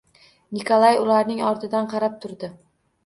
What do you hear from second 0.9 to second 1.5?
ularning